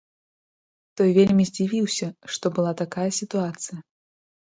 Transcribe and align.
Той 1.01 1.09
вельмі 1.17 1.43
здзівіўся, 1.49 2.07
што 2.37 2.45
была 2.55 2.71
такая 2.81 3.05
сітуацыя. 3.19 3.79